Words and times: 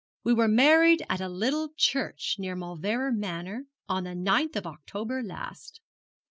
We 0.23 0.33
were 0.33 0.47
married 0.47 1.05
at 1.11 1.21
a 1.21 1.29
little 1.29 1.69
church 1.77 2.37
near 2.39 2.55
Mauleverer 2.55 3.11
Manor, 3.11 3.67
on 3.87 4.03
the 4.03 4.15
ninth 4.15 4.55
of 4.55 4.65
October 4.65 5.21
last. 5.21 5.79